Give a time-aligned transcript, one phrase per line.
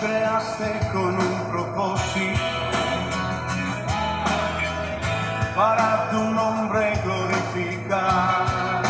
[0.00, 2.40] creaste con un propósito
[5.54, 8.82] para tu nombre glorificar.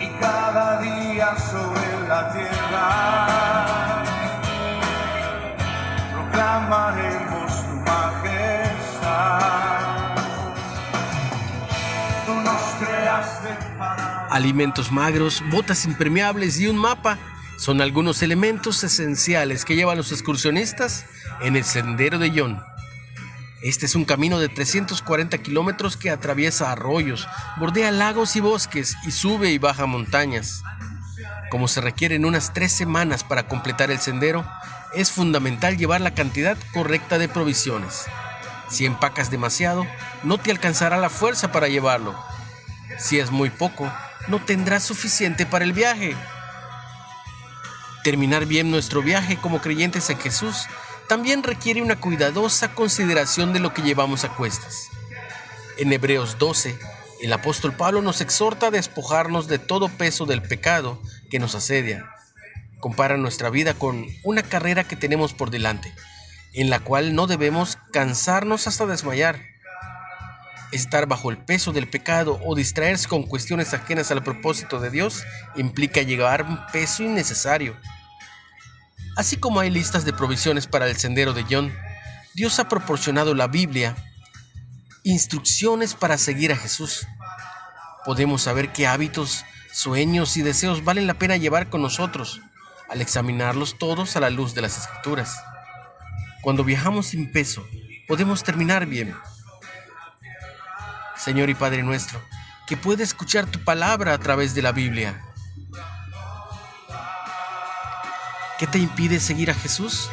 [0.00, 3.26] Y cada día sobre la tierra
[6.12, 9.40] proclamaremos tu majestad.
[12.26, 17.18] Tú nos creaste para Alimentos magros, botas impermeables y un mapa
[17.62, 21.06] son algunos elementos esenciales que llevan los excursionistas
[21.42, 22.60] en el Sendero de Yon.
[23.62, 27.28] Este es un camino de 340 kilómetros que atraviesa arroyos,
[27.60, 30.64] bordea lagos y bosques y sube y baja montañas.
[31.52, 34.44] Como se requieren unas tres semanas para completar el sendero,
[34.92, 38.06] es fundamental llevar la cantidad correcta de provisiones.
[38.70, 39.86] Si empacas demasiado,
[40.24, 42.12] no te alcanzará la fuerza para llevarlo.
[42.98, 43.88] Si es muy poco,
[44.26, 46.16] no tendrás suficiente para el viaje.
[48.02, 50.66] Terminar bien nuestro viaje como creyentes en Jesús
[51.08, 54.88] también requiere una cuidadosa consideración de lo que llevamos a cuestas.
[55.78, 56.76] En Hebreos 12,
[57.22, 62.04] el apóstol Pablo nos exhorta a despojarnos de todo peso del pecado que nos asedia.
[62.80, 65.94] Compara nuestra vida con una carrera que tenemos por delante,
[66.54, 69.40] en la cual no debemos cansarnos hasta desmayar.
[70.72, 75.22] Estar bajo el peso del pecado o distraerse con cuestiones ajenas al propósito de Dios
[75.54, 77.76] implica llevar un peso innecesario.
[79.16, 81.72] Así como hay listas de provisiones para el sendero de John,
[82.34, 83.94] Dios ha proporcionado la Biblia
[85.04, 87.06] instrucciones para seguir a Jesús.
[88.04, 92.40] Podemos saber qué hábitos, sueños y deseos valen la pena llevar con nosotros
[92.88, 95.42] al examinarlos todos a la luz de las Escrituras.
[96.42, 97.66] Cuando viajamos sin peso,
[98.08, 99.14] podemos terminar bien.
[101.16, 102.20] Señor y Padre nuestro,
[102.66, 105.22] que puede escuchar tu palabra a través de la Biblia.
[108.62, 110.08] ¿Qué te impide seguir a Jesús?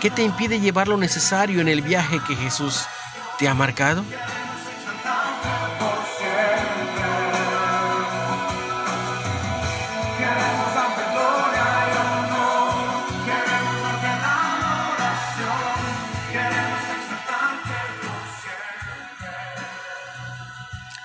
[0.00, 2.84] ¿Qué te impide llevar lo necesario en el viaje que Jesús
[3.36, 4.04] te ha marcado?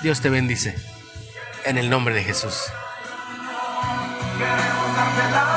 [0.00, 0.74] Dios te bendice.
[1.66, 2.72] En el nombre de Jesús.
[4.38, 5.55] Queremos darte la